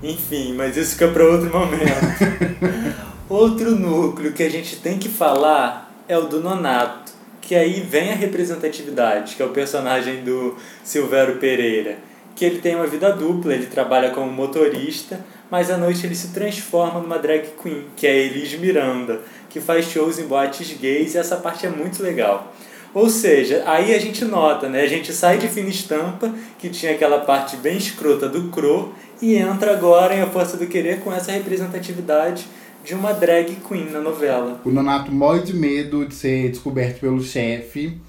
Enfim, 0.00 0.54
mas 0.54 0.76
isso 0.76 0.92
fica 0.92 1.08
para 1.08 1.24
outro 1.24 1.50
momento. 1.50 3.00
outro 3.30 3.70
núcleo 3.70 4.32
que 4.32 4.42
a 4.42 4.50
gente 4.50 4.76
tem 4.76 4.98
que 4.98 5.08
falar 5.08 5.90
é 6.08 6.18
o 6.18 6.26
do 6.26 6.40
Nonato 6.40 7.10
que 7.50 7.54
aí 7.56 7.80
vem 7.80 8.12
a 8.12 8.14
representatividade, 8.14 9.34
que 9.34 9.42
é 9.42 9.44
o 9.44 9.48
personagem 9.48 10.22
do 10.22 10.56
Silvério 10.84 11.38
Pereira, 11.38 11.98
que 12.36 12.44
ele 12.44 12.60
tem 12.60 12.76
uma 12.76 12.86
vida 12.86 13.10
dupla, 13.10 13.52
ele 13.52 13.66
trabalha 13.66 14.10
como 14.10 14.30
motorista, 14.30 15.18
mas 15.50 15.68
à 15.68 15.76
noite 15.76 16.06
ele 16.06 16.14
se 16.14 16.28
transforma 16.28 17.00
numa 17.00 17.18
drag 17.18 17.48
queen, 17.60 17.86
que 17.96 18.06
é 18.06 18.16
Elis 18.16 18.54
Miranda, 18.54 19.20
que 19.48 19.60
faz 19.60 19.86
shows 19.86 20.20
em 20.20 20.28
boates 20.28 20.76
gays 20.78 21.16
e 21.16 21.18
essa 21.18 21.38
parte 21.38 21.66
é 21.66 21.70
muito 21.70 22.00
legal. 22.04 22.54
Ou 22.94 23.10
seja, 23.10 23.64
aí 23.66 23.92
a 23.96 23.98
gente 23.98 24.24
nota, 24.24 24.68
né? 24.68 24.82
A 24.82 24.88
gente 24.88 25.12
sai 25.12 25.38
de 25.38 25.48
Fina 25.48 25.70
Estampa, 25.70 26.32
que 26.56 26.68
tinha 26.68 26.92
aquela 26.92 27.18
parte 27.18 27.56
bem 27.56 27.76
escrota 27.76 28.28
do 28.28 28.48
Cro, 28.50 28.94
e 29.20 29.34
entra 29.34 29.72
agora 29.72 30.14
em 30.14 30.20
A 30.20 30.26
Força 30.26 30.56
do 30.56 30.68
Querer 30.68 31.00
com 31.00 31.12
essa 31.12 31.32
representatividade 31.32 32.46
de 32.84 32.94
uma 32.94 33.12
drag 33.12 33.56
queen 33.66 33.90
na 33.90 34.00
novela. 34.00 34.60
O 34.64 34.70
Nonato 34.70 35.12
morre 35.12 35.42
de 35.42 35.54
medo 35.54 36.06
de 36.06 36.14
ser 36.14 36.50
descoberto 36.50 37.00
pelo 37.00 37.22
chefe, 37.22 38.00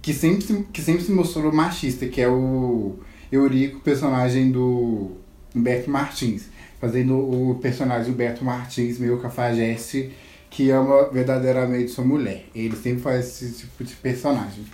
que 0.00 0.12
sempre, 0.12 0.66
que 0.72 0.82
sempre 0.82 1.02
se 1.02 1.12
mostrou 1.12 1.52
machista, 1.52 2.06
que 2.06 2.20
é 2.20 2.28
o 2.28 2.96
Eurico, 3.30 3.80
personagem 3.80 4.50
do 4.50 5.12
Humberto 5.54 5.90
Martins. 5.90 6.48
Fazendo 6.80 7.16
o 7.16 7.58
personagem 7.62 8.12
Humberto 8.12 8.44
Martins, 8.44 8.98
meio 8.98 9.18
cafajeste, 9.18 10.10
que 10.50 10.70
ama 10.70 11.08
verdadeiramente 11.10 11.88
sua 11.88 12.04
mulher. 12.04 12.44
Ele 12.54 12.76
sempre 12.76 13.02
faz 13.02 13.42
esse 13.42 13.62
tipo 13.62 13.82
de 13.82 13.94
personagem. 13.94 14.64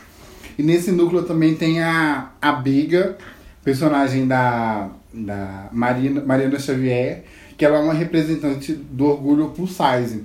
E 0.58 0.62
nesse 0.62 0.90
núcleo 0.90 1.22
também 1.22 1.54
tem 1.54 1.80
a, 1.80 2.32
a 2.42 2.52
Biga, 2.52 3.16
personagem 3.64 4.26
da, 4.26 4.90
da 5.14 5.68
Marina, 5.72 6.20
Mariana 6.20 6.58
Xavier, 6.58 7.24
que 7.60 7.64
ela 7.66 7.76
é 7.76 7.82
uma 7.82 7.92
representante 7.92 8.72
do 8.72 9.04
orgulho 9.04 9.50
plus 9.50 9.72
size. 9.72 10.24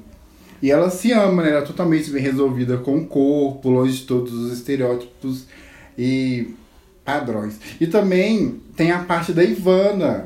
E 0.62 0.72
ela 0.72 0.90
se 0.90 1.12
ama, 1.12 1.44
né? 1.44 1.50
Ela 1.50 1.60
é 1.60 1.64
totalmente 1.64 2.10
bem 2.10 2.24
resolvida 2.24 2.78
com 2.78 2.96
o 2.96 3.06
corpo, 3.06 3.70
longe 3.70 3.98
de 3.98 4.04
todos 4.06 4.32
os 4.32 4.54
estereótipos 4.54 5.46
e 5.98 6.56
padrões. 7.04 7.60
E 7.78 7.88
também 7.88 8.62
tem 8.78 8.90
a 8.92 9.00
parte 9.00 9.34
da 9.34 9.44
Ivana. 9.44 10.26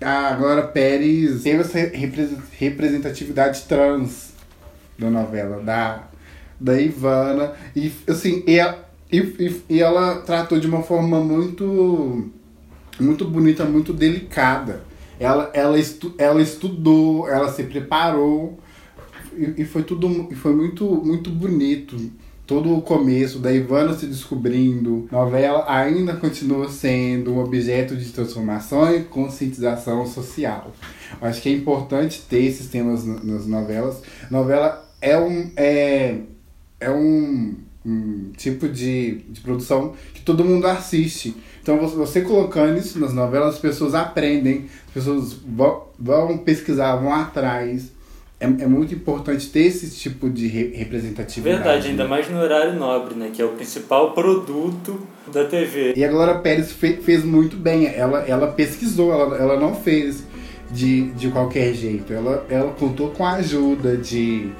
A 0.00 0.32
Glória 0.32 0.64
Pérez 0.64 1.44
teve 1.44 1.60
essa 1.60 1.78
representatividade 2.58 3.62
trans 3.68 4.32
da 4.98 5.08
novela, 5.08 5.62
da, 5.62 6.08
da 6.58 6.82
Ivana. 6.82 7.52
E 7.76 7.92
assim, 8.08 8.42
e, 8.48 8.58
e, 9.16 9.62
e 9.70 9.80
ela 9.80 10.22
tratou 10.22 10.58
de 10.58 10.66
uma 10.66 10.82
forma 10.82 11.20
muito, 11.20 12.28
muito 12.98 13.24
bonita, 13.24 13.64
muito 13.64 13.92
delicada 13.92 14.87
ela, 15.18 15.50
ela, 15.52 15.78
estu, 15.78 16.14
ela 16.16 16.40
estudou, 16.40 17.28
ela 17.28 17.50
se 17.52 17.64
preparou 17.64 18.58
e, 19.36 19.62
e 19.62 19.64
foi 19.64 19.82
tudo 19.82 20.28
e 20.30 20.34
foi 20.34 20.54
muito, 20.54 20.84
muito 20.84 21.30
bonito. 21.30 21.96
Todo 22.46 22.74
o 22.74 22.80
começo 22.80 23.40
da 23.40 23.52
Ivana 23.52 23.92
se 23.92 24.06
descobrindo, 24.06 25.06
novela 25.12 25.66
ainda 25.70 26.16
continua 26.16 26.66
sendo 26.70 27.34
um 27.34 27.40
objeto 27.40 27.94
de 27.94 28.10
transformação 28.10 28.90
e 28.94 29.04
conscientização 29.04 30.06
social. 30.06 30.72
Acho 31.20 31.42
que 31.42 31.50
é 31.50 31.52
importante 31.52 32.22
ter 32.22 32.44
esses 32.44 32.68
temas 32.68 33.04
nas 33.04 33.46
novelas. 33.46 34.00
Novela 34.30 34.88
é 34.98 35.18
um, 35.18 35.50
é, 35.56 36.20
é 36.80 36.90
um, 36.90 37.54
um 37.88 38.32
tipo 38.36 38.68
de, 38.68 39.16
de 39.28 39.40
produção 39.40 39.94
que 40.12 40.20
todo 40.20 40.44
mundo 40.44 40.66
assiste. 40.66 41.34
Então, 41.62 41.78
você 41.86 42.20
colocando 42.20 42.78
isso 42.78 42.98
nas 42.98 43.12
novelas, 43.12 43.54
as 43.54 43.60
pessoas 43.60 43.94
aprendem, 43.94 44.66
as 44.88 44.92
pessoas 44.92 45.32
vão, 45.32 45.84
vão 45.98 46.38
pesquisar, 46.38 46.96
vão 46.96 47.12
atrás. 47.12 47.92
É, 48.40 48.44
é 48.44 48.66
muito 48.66 48.94
importante 48.94 49.48
ter 49.48 49.60
esse 49.64 49.90
tipo 49.98 50.30
de 50.30 50.46
re 50.46 50.68
representatividade. 50.76 51.62
Verdade, 51.62 51.88
ainda 51.88 52.06
mais 52.06 52.30
no 52.30 52.38
horário 52.38 52.74
nobre, 52.78 53.14
né? 53.14 53.30
Que 53.34 53.42
é 53.42 53.44
o 53.44 53.48
principal 53.48 54.12
produto 54.12 55.00
da 55.32 55.44
TV. 55.44 55.94
E 55.96 56.04
a 56.04 56.08
Glória 56.08 56.36
Pérez 56.36 56.70
fe 56.70 56.98
fez 56.98 57.24
muito 57.24 57.56
bem. 57.56 57.86
Ela, 57.86 58.20
ela 58.20 58.52
pesquisou, 58.52 59.12
ela, 59.12 59.36
ela 59.36 59.58
não 59.58 59.74
fez 59.74 60.24
de, 60.70 61.10
de 61.12 61.30
qualquer 61.30 61.74
jeito. 61.74 62.12
Ela, 62.12 62.46
ela 62.48 62.72
contou 62.72 63.10
com 63.10 63.26
a 63.26 63.34
ajuda 63.34 63.96
de 63.96 64.52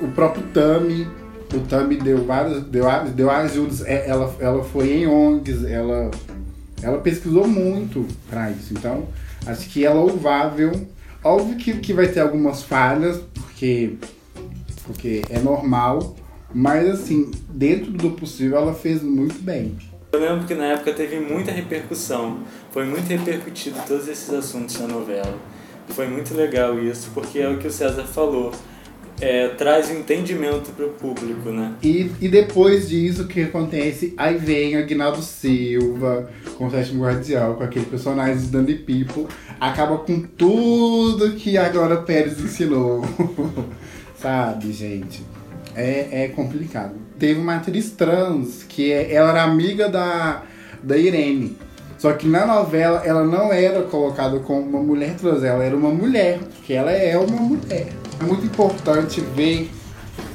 o 0.00 0.08
próprio 0.08 0.42
Tami 0.54 1.06
o 1.54 1.60
Tami 1.60 1.96
deu 1.96 2.24
várias, 2.24 2.62
deu, 2.64 2.84
deu 3.14 3.30
ajudas, 3.30 3.84
é, 3.84 4.08
ela, 4.08 4.34
ela 4.40 4.64
foi 4.64 4.92
em 4.92 5.06
ONGs, 5.06 5.64
ela, 5.64 6.10
ela 6.82 6.98
pesquisou 6.98 7.46
muito 7.46 8.06
para 8.28 8.50
isso. 8.50 8.72
Então, 8.72 9.06
acho 9.46 9.68
que 9.68 9.84
é 9.84 9.90
louvável. 9.90 10.72
Óbvio 11.22 11.56
que, 11.56 11.74
que 11.78 11.92
vai 11.92 12.08
ter 12.08 12.20
algumas 12.20 12.62
falhas, 12.62 13.20
porque, 13.34 13.94
porque 14.84 15.22
é 15.30 15.38
normal, 15.38 16.16
mas 16.52 16.88
assim, 16.88 17.30
dentro 17.48 17.92
do 17.92 18.10
possível, 18.10 18.58
ela 18.58 18.74
fez 18.74 19.02
muito 19.02 19.40
bem. 19.42 19.76
Eu 20.12 20.20
lembro 20.20 20.46
que 20.46 20.54
na 20.54 20.66
época 20.66 20.92
teve 20.92 21.20
muita 21.20 21.52
repercussão, 21.52 22.40
foi 22.70 22.84
muito 22.84 23.06
repercutido 23.06 23.78
todos 23.86 24.08
esses 24.08 24.30
assuntos 24.30 24.78
na 24.78 24.86
novela. 24.86 25.38
Foi 25.88 26.06
muito 26.06 26.34
legal 26.34 26.78
isso, 26.78 27.10
porque 27.14 27.38
é 27.38 27.48
o 27.48 27.58
que 27.58 27.66
o 27.66 27.70
César 27.70 28.04
falou 28.04 28.52
é, 29.20 29.48
traz 29.48 29.90
entendimento 29.90 30.72
para 30.72 30.86
o 30.86 30.90
público, 30.90 31.50
né? 31.50 31.74
E, 31.82 32.10
e 32.20 32.28
depois 32.28 32.88
disso, 32.88 33.22
o 33.22 33.26
que 33.28 33.42
acontece? 33.42 34.14
Aí 34.16 34.36
vem 34.36 34.76
Aguinaldo 34.76 35.22
Silva 35.22 36.28
com 36.56 36.66
o 36.66 36.70
Sétimo 36.70 37.04
Guardião, 37.04 37.54
com 37.54 37.62
aquele 37.62 37.86
personagem 37.86 38.38
de 38.38 38.46
Dandy 38.46 38.74
People, 38.74 39.26
acaba 39.60 39.98
com 39.98 40.20
tudo 40.20 41.32
que 41.32 41.56
a 41.56 41.68
Glória 41.68 41.98
Pérez 41.98 42.40
ensinou. 42.40 43.04
Sabe, 44.18 44.72
gente? 44.72 45.22
É, 45.74 46.24
é 46.24 46.28
complicado. 46.28 46.94
Teve 47.18 47.40
uma 47.40 47.56
atriz 47.56 47.90
trans 47.92 48.64
que 48.68 48.92
é, 48.92 49.12
ela 49.12 49.30
era 49.30 49.42
amiga 49.44 49.88
da, 49.88 50.42
da 50.82 50.96
Irene. 50.96 51.56
Só 51.98 52.12
que 52.14 52.26
na 52.26 52.44
novela 52.44 53.02
ela 53.04 53.24
não 53.24 53.52
era 53.52 53.82
colocada 53.82 54.40
como 54.40 54.60
uma 54.60 54.80
mulher 54.80 55.14
trans, 55.14 55.44
ela 55.44 55.62
era 55.62 55.76
uma 55.76 55.90
mulher, 55.90 56.40
porque 56.40 56.72
ela 56.72 56.90
é 56.90 57.16
uma 57.16 57.40
mulher. 57.40 58.01
É 58.22 58.24
muito 58.24 58.46
importante 58.46 59.20
ver 59.20 59.68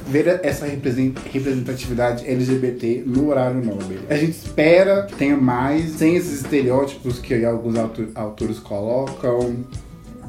ver 0.06 0.40
essa 0.42 0.66
representatividade 0.66 2.26
LGBT 2.26 3.02
no 3.06 3.28
horário 3.28 3.62
nobre. 3.64 4.00
A 4.08 4.16
gente 4.16 4.32
espera 4.32 5.02
que 5.02 5.14
tenha 5.14 5.36
mais, 5.36 5.92
sem 5.92 6.16
esses 6.16 6.42
estereótipos 6.42 7.18
que 7.18 7.44
alguns 7.44 7.76
autores 8.14 8.58
colocam. 8.58 9.56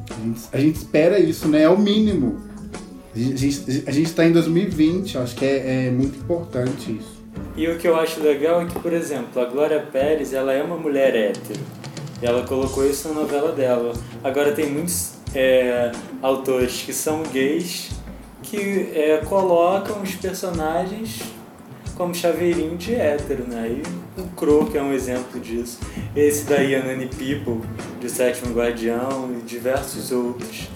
A 0.10 0.26
gente, 0.26 0.42
a 0.52 0.58
gente 0.58 0.76
espera 0.76 1.20
isso, 1.20 1.48
né? 1.48 1.64
É 1.64 1.70
o 1.70 1.78
mínimo. 1.78 2.42
A 3.16 3.18
gente, 3.18 3.84
a 3.88 3.92
gente 3.92 4.14
tá 4.14 4.26
em 4.26 4.32
2020, 4.34 5.18
acho 5.18 5.36
que 5.36 5.46
é, 5.46 5.88
é 5.88 5.92
muito 5.92 6.18
importante 6.18 6.98
isso. 6.98 7.20
E 7.56 7.68
o 7.68 7.78
que 7.78 7.88
eu 7.88 7.96
acho 7.96 8.22
legal 8.22 8.62
é 8.62 8.66
que, 8.66 8.78
por 8.80 8.92
exemplo, 8.92 9.42
a 9.42 9.46
Glória 9.46 9.80
Pérez, 9.80 10.34
ela 10.34 10.54
é 10.54 10.62
uma 10.62 10.78
mulher 10.78 11.16
hétero. 11.16 11.60
E 12.22 12.26
ela 12.26 12.46
colocou 12.46 12.86
isso 12.86 13.08
na 13.08 13.14
novela 13.14 13.54
dela. 13.54 13.94
Agora 14.22 14.52
tem 14.52 14.70
muitos 14.70 15.19
é, 15.34 15.92
autores 16.22 16.82
que 16.82 16.94
são 16.94 17.24
gays 17.24 17.92
que 18.44 18.92
é, 18.94 19.18
colocam 19.26 20.02
os 20.02 20.16
personagens 20.16 21.22
como 21.96 22.16
chaveirinho 22.16 22.78
de 22.78 22.96
hétero, 22.96 23.44
né? 23.48 23.70
E 23.70 24.22
o 24.22 24.66
que 24.66 24.78
é 24.78 24.82
um 24.82 24.94
exemplo 24.94 25.40
disso. 25.40 25.80
Esse 26.16 26.46
daí, 26.46 26.74
a 26.74 26.84
Nani 26.84 27.08
People, 27.08 27.62
de 28.00 28.10
Sétimo 28.10 28.56
Guardião, 28.56 29.30
e 29.38 29.42
diversos 29.42 30.12
outros, 30.12 30.70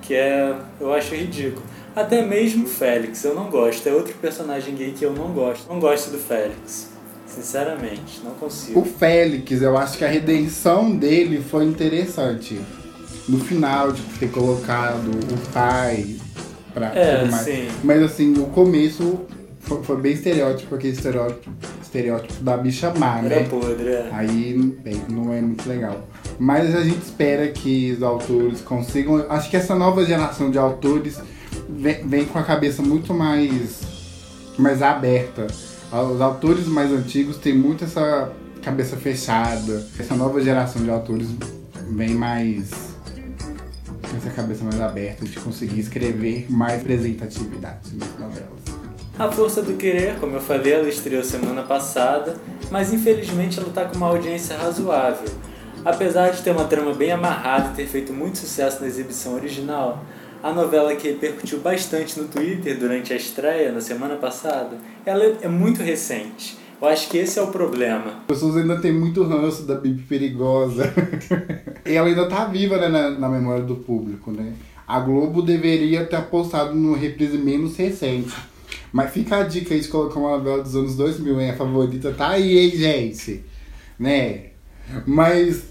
que 0.00 0.14
é, 0.14 0.56
eu 0.80 0.94
acho 0.94 1.14
ridículo. 1.14 1.64
Até 1.96 2.24
mesmo 2.24 2.64
o 2.64 2.68
Félix, 2.68 3.24
eu 3.24 3.34
não 3.34 3.50
gosto. 3.50 3.88
É 3.88 3.92
outro 3.92 4.14
personagem 4.14 4.74
gay 4.76 4.92
que 4.92 5.04
eu 5.04 5.12
não 5.12 5.32
gosto. 5.32 5.68
Não 5.68 5.80
gosto 5.80 6.10
do 6.10 6.18
Félix. 6.18 6.90
Sinceramente, 7.26 8.20
não 8.24 8.32
consigo. 8.34 8.80
O 8.80 8.84
Félix, 8.84 9.60
eu 9.60 9.76
acho 9.76 9.98
que 9.98 10.04
a 10.04 10.08
redenção 10.08 10.94
dele 10.94 11.42
foi 11.42 11.64
interessante. 11.64 12.60
No 13.28 13.38
final, 13.38 13.92
de 13.92 14.00
tipo, 14.02 14.18
ter 14.18 14.30
colocado 14.30 15.10
o 15.10 15.52
pai 15.52 16.16
pra 16.72 16.86
É, 16.94 17.18
tudo 17.18 17.30
mais. 17.30 17.44
sim. 17.44 17.68
Mas 17.84 18.02
assim, 18.02 18.32
o 18.38 18.46
começo 18.46 19.20
foi, 19.60 19.82
foi 19.82 19.96
bem 20.00 20.12
estereótipo, 20.12 20.74
aquele 20.74 20.94
estereótipo, 20.94 21.50
estereótipo 21.82 22.42
da 22.42 22.56
bicha 22.56 22.92
má, 22.96 23.18
Era 23.18 23.40
né? 23.40 23.46
podre, 23.48 23.88
é. 23.88 24.08
Aí 24.12 24.54
bem, 24.82 25.02
não 25.10 25.32
é 25.32 25.40
muito 25.40 25.68
legal. 25.68 26.08
Mas 26.38 26.74
a 26.74 26.82
gente 26.82 27.02
espera 27.02 27.48
que 27.48 27.92
os 27.92 28.02
autores 28.02 28.60
consigam. 28.62 29.26
Acho 29.28 29.50
que 29.50 29.56
essa 29.56 29.74
nova 29.74 30.04
geração 30.04 30.50
de 30.50 30.56
autores 30.58 31.18
vem, 31.68 32.06
vem 32.06 32.24
com 32.24 32.38
a 32.38 32.42
cabeça 32.42 32.80
muito 32.80 33.12
mais, 33.12 33.80
mais 34.56 34.80
aberta. 34.80 35.46
Os 35.92 36.20
autores 36.20 36.66
mais 36.66 36.92
antigos 36.92 37.36
têm 37.38 37.54
muito 37.56 37.84
essa 37.84 38.30
cabeça 38.62 38.96
fechada. 38.96 39.84
Essa 39.98 40.14
nova 40.14 40.40
geração 40.40 40.82
de 40.82 40.90
autores 40.90 41.28
vem 41.90 42.14
mais 42.14 42.70
com 44.08 44.16
essa 44.16 44.30
cabeça 44.30 44.64
mais 44.64 44.80
aberta 44.80 45.24
de 45.24 45.38
conseguir 45.38 45.80
escrever 45.80 46.46
mais 46.48 46.78
representatividade 46.78 47.96
nas 47.96 48.18
novelas. 48.18 48.58
A 49.18 49.30
Força 49.30 49.62
do 49.62 49.74
Querer, 49.74 50.16
como 50.20 50.36
eu 50.36 50.40
falei, 50.40 50.72
ela 50.72 50.88
estreou 50.88 51.24
semana 51.24 51.62
passada, 51.62 52.36
mas 52.70 52.92
infelizmente 52.92 53.58
ela 53.58 53.68
está 53.68 53.84
com 53.84 53.96
uma 53.96 54.06
audiência 54.06 54.56
razoável. 54.56 55.28
Apesar 55.84 56.30
de 56.30 56.42
ter 56.42 56.50
uma 56.50 56.64
trama 56.64 56.94
bem 56.94 57.10
amarrada 57.10 57.70
e 57.72 57.76
ter 57.76 57.86
feito 57.86 58.12
muito 58.12 58.38
sucesso 58.38 58.80
na 58.80 58.86
exibição 58.86 59.34
original, 59.34 60.04
a 60.42 60.52
novela 60.52 60.94
que 60.94 61.08
repercutiu 61.08 61.58
bastante 61.58 62.18
no 62.18 62.28
Twitter 62.28 62.78
durante 62.78 63.12
a 63.12 63.16
estreia 63.16 63.72
na 63.72 63.80
semana 63.80 64.14
passada, 64.16 64.76
ela 65.04 65.24
é 65.42 65.48
muito 65.48 65.82
recente. 65.82 66.56
Eu 66.80 66.86
acho 66.88 67.08
que 67.08 67.18
esse 67.18 67.38
é 67.38 67.42
o 67.42 67.48
problema. 67.48 68.18
As 68.20 68.26
pessoas 68.26 68.56
ainda 68.56 68.80
têm 68.80 68.92
muito 68.92 69.24
ranço 69.24 69.64
da 69.64 69.74
Bibi 69.74 70.02
Perigosa. 70.02 70.92
e 71.84 71.92
ela 71.92 72.06
ainda 72.06 72.28
tá 72.28 72.44
viva 72.44 72.76
né, 72.78 72.88
na, 72.88 73.10
na 73.10 73.28
memória 73.28 73.64
do 73.64 73.76
público, 73.76 74.30
né? 74.30 74.52
A 74.86 75.00
Globo 75.00 75.42
deveria 75.42 76.06
ter 76.06 76.16
apostado 76.16 76.74
no 76.74 76.94
reprise 76.94 77.36
menos 77.36 77.76
recente. 77.76 78.32
Mas 78.92 79.10
fica 79.10 79.38
a 79.38 79.42
dica 79.42 79.74
aí 79.74 79.80
de 79.80 79.88
colocar 79.88 80.20
uma 80.20 80.38
novela 80.38 80.62
dos 80.62 80.74
anos 80.76 80.96
2000, 80.96 81.40
hein? 81.40 81.50
A 81.50 81.56
favorita 81.56 82.12
tá 82.12 82.28
aí, 82.28 82.58
hein, 82.58 82.70
gente? 82.70 83.44
Né? 83.98 84.50
Mas, 85.04 85.64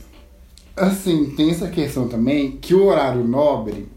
assim, 0.76 1.32
tem 1.38 1.50
essa 1.50 1.70
questão 1.70 2.08
também 2.08 2.58
que 2.58 2.76
o 2.76 2.86
horário 2.86 3.24
nobre 3.24 3.88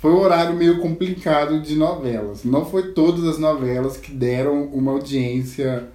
foi 0.00 0.10
um 0.10 0.18
horário 0.18 0.56
meio 0.56 0.80
complicado 0.80 1.60
de 1.62 1.76
novelas. 1.76 2.42
Não 2.42 2.66
foi 2.66 2.92
todas 2.92 3.24
as 3.24 3.38
novelas 3.38 3.96
que 3.96 4.12
deram 4.12 4.64
uma 4.64 4.90
audiência 4.90 5.88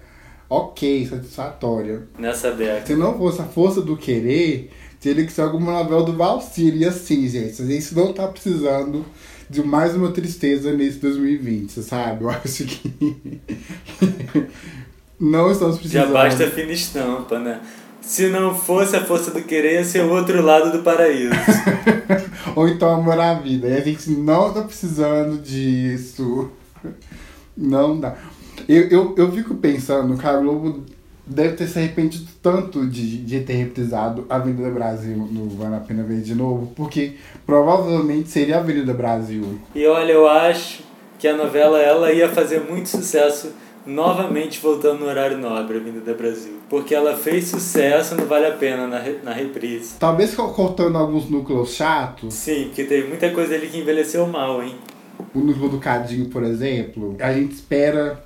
ok, 0.49 1.07
satisfatória. 1.07 2.07
Nessa 2.17 2.51
década. 2.51 2.85
Se 2.85 2.95
não 2.95 3.17
fosse 3.17 3.41
a 3.41 3.45
força 3.45 3.81
do 3.81 3.97
querer, 3.97 4.71
teria 4.99 5.25
que 5.25 5.31
ser 5.31 5.41
alguma 5.41 5.71
novela 5.71 6.03
do 6.03 6.15
Valsir. 6.15 6.75
E 6.75 6.85
assim, 6.85 7.27
gente, 7.27 7.61
a 7.61 7.65
gente 7.65 7.95
não 7.95 8.13
tá 8.13 8.27
precisando 8.27 9.05
de 9.49 9.63
mais 9.63 9.95
uma 9.95 10.11
tristeza 10.11 10.73
nesse 10.73 10.99
2020, 10.99 11.81
sabe? 11.81 12.23
Eu 12.23 12.29
acho 12.29 12.65
que. 12.65 13.41
não 15.19 15.51
estamos 15.51 15.75
Já 15.75 15.81
precisando. 15.81 16.13
basta 16.13 16.43
a 16.45 16.51
fina 16.51 16.71
estampa, 16.71 17.39
né? 17.39 17.61
Se 18.01 18.29
não 18.29 18.55
fosse 18.55 18.95
a 18.95 19.03
Força 19.03 19.31
do 19.31 19.41
Querer, 19.41 19.73
ia 19.73 19.83
ser 19.83 20.01
o 20.01 20.09
outro 20.11 20.41
lado 20.41 20.71
do 20.71 20.81
paraíso. 20.81 21.33
Ou 22.55 22.67
então 22.69 22.89
amor 22.89 23.19
à 23.19 23.33
vida. 23.33 23.67
E 23.67 23.75
a 23.75 23.81
gente 23.81 24.09
não 24.11 24.53
tá 24.53 24.61
precisando 24.61 25.37
disso. 25.41 26.49
Não 27.55 27.99
dá. 27.99 28.15
Eu, 28.67 28.83
eu, 28.89 29.15
eu 29.17 29.31
fico 29.31 29.55
pensando 29.55 30.17
que 30.17 30.25
a 30.27 30.35
Globo 30.37 30.83
deve 31.25 31.55
ter 31.55 31.67
se 31.67 31.79
arrependido 31.79 32.27
tanto 32.41 32.85
de, 32.87 33.17
de 33.17 33.39
ter 33.41 33.53
reprisado 33.53 34.25
Avenida 34.29 34.69
Brasil 34.69 35.15
no 35.17 35.49
Vale 35.49 35.75
a 35.75 35.79
Pena 35.79 36.03
Ver 36.03 36.21
de 36.21 36.33
novo, 36.35 36.71
porque 36.75 37.13
provavelmente 37.45 38.29
seria 38.29 38.57
a 38.57 38.59
Avenida 38.59 38.93
Brasil. 38.93 39.59
E 39.75 39.85
olha, 39.87 40.11
eu 40.11 40.27
acho 40.27 40.83
que 41.19 41.27
a 41.27 41.35
novela 41.35 41.79
ela 41.81 42.11
ia 42.11 42.29
fazer 42.29 42.61
muito 42.61 42.87
sucesso 42.89 43.51
novamente 43.85 44.59
voltando 44.59 44.99
no 44.99 45.05
horário 45.07 45.37
nobre, 45.37 45.77
Avenida 45.77 46.13
Brasil. 46.13 46.53
Porque 46.69 46.93
ela 46.93 47.15
fez 47.15 47.45
sucesso, 47.47 48.15
não 48.15 48.25
vale 48.25 48.45
a 48.45 48.51
pena 48.51 48.85
na, 48.85 48.99
re- 48.99 49.19
na 49.23 49.31
reprise. 49.31 49.95
Talvez 49.97 50.35
co- 50.35 50.49
cortando 50.49 50.97
alguns 50.97 51.29
núcleos 51.29 51.73
chatos, 51.73 52.33
Sim, 52.33 52.65
porque 52.65 52.83
teve 52.83 53.07
muita 53.07 53.29
coisa 53.31 53.55
ali 53.55 53.67
que 53.67 53.77
envelheceu 53.79 54.27
mal, 54.27 54.61
hein? 54.61 54.75
o 55.33 55.39
núcleo 55.39 55.69
do 55.69 55.77
Cadinho, 55.79 56.29
por 56.29 56.43
exemplo, 56.43 57.15
a 57.19 57.33
gente 57.33 57.53
espera 57.53 58.23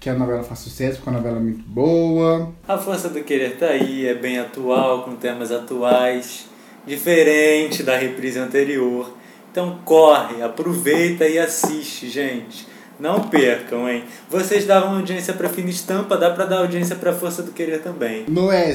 que 0.00 0.08
a 0.08 0.14
novela 0.14 0.42
faça 0.42 0.64
sucesso, 0.64 0.96
porque 0.96 1.10
a 1.10 1.12
novela 1.12 1.36
é 1.36 1.40
muito 1.40 1.62
boa. 1.68 2.50
A 2.66 2.78
Força 2.78 3.08
do 3.10 3.22
Querer 3.22 3.56
tá 3.58 3.66
aí, 3.66 4.06
é 4.06 4.14
bem 4.14 4.38
atual, 4.38 5.02
com 5.04 5.14
temas 5.14 5.52
atuais, 5.52 6.46
diferente 6.86 7.82
da 7.82 7.96
reprise 7.96 8.38
anterior. 8.38 9.14
Então 9.52 9.78
corre, 9.84 10.42
aproveita 10.42 11.26
e 11.28 11.38
assiste, 11.38 12.08
gente. 12.08 12.66
Não 12.98 13.20
percam, 13.28 13.88
hein? 13.88 14.04
Vocês 14.28 14.66
davam 14.66 14.96
audiência 14.96 15.32
pra 15.32 15.48
Fina 15.48 15.70
Estampa, 15.70 16.16
dá 16.18 16.30
pra 16.30 16.44
dar 16.44 16.58
audiência 16.58 16.94
pra 16.96 17.12
Força 17.14 17.42
do 17.42 17.50
Querer 17.52 17.80
também. 17.82 18.24
Não 18.28 18.52
é. 18.52 18.72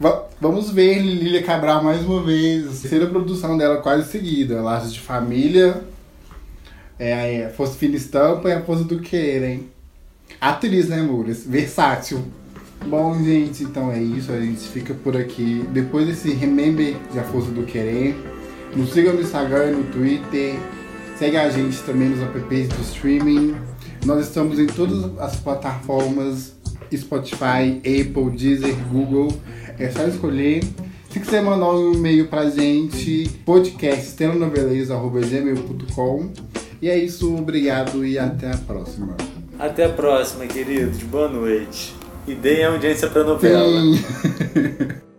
Va- 0.00 0.26
vamos 0.40 0.70
ver 0.70 0.98
Lilia 0.98 1.42
Cabral 1.42 1.82
mais 1.82 2.02
uma 2.04 2.20
vez. 2.22 2.80
Terceira 2.80 3.06
produção 3.06 3.56
dela 3.56 3.76
quase 3.78 4.10
seguida. 4.10 4.60
Laços 4.60 4.92
de 4.92 4.98
Família. 5.00 5.82
É 6.98 7.46
a 7.46 7.50
Força 7.50 7.74
Fina 7.74 7.96
Estampa 7.96 8.48
e 8.48 8.52
a 8.52 8.62
Força 8.62 8.84
do 8.84 8.98
Querer, 9.00 9.42
hein? 9.48 9.68
Atriz, 10.40 10.88
né, 10.88 11.02
Muras? 11.02 11.44
Versátil. 11.46 12.22
Bom, 12.86 13.14
gente, 13.22 13.64
então 13.64 13.90
é 13.90 14.02
isso. 14.02 14.32
A 14.32 14.40
gente 14.40 14.66
fica 14.68 14.94
por 14.94 15.16
aqui. 15.16 15.64
Depois 15.72 16.06
desse 16.06 16.32
Remember 16.32 16.96
de 17.12 17.18
A 17.18 17.24
Força 17.24 17.50
do 17.50 17.64
Querer. 17.64 18.14
Nos 18.76 18.92
sigam 18.92 19.14
no 19.14 19.22
Instagram 19.22 19.70
e 19.70 19.74
no 19.76 19.84
Twitter. 19.84 20.56
Segue 21.18 21.36
a 21.36 21.48
gente 21.48 21.78
também 21.82 22.08
nos 22.08 22.20
apps 22.20 22.68
de 22.68 22.82
streaming. 22.82 23.54
Nós 24.04 24.26
estamos 24.26 24.58
em 24.58 24.66
todas 24.66 25.18
as 25.18 25.36
plataformas 25.36 26.54
Spotify, 26.96 27.78
Apple, 27.78 28.30
Deezer, 28.36 28.74
Google. 28.90 29.28
É 29.78 29.88
só 29.90 30.06
escolher. 30.06 30.62
Se 31.10 31.20
quiser 31.20 31.42
mandar 31.42 31.72
um 31.72 31.94
e-mail 31.94 32.28
pra 32.28 32.50
gente, 32.50 33.30
podcasttelenoveleza.gmail.com 33.44 36.30
E 36.82 36.88
é 36.88 36.98
isso, 36.98 37.36
obrigado 37.36 38.04
e 38.04 38.18
até 38.18 38.50
a 38.50 38.56
próxima. 38.56 39.16
Até 39.64 39.86
a 39.86 39.88
próxima, 39.88 40.46
queridos. 40.46 41.02
Boa 41.04 41.26
noite. 41.26 41.94
E 42.28 42.34
deem 42.34 42.66
audiência 42.66 43.08
pra 43.08 43.24
novela. 43.24 43.80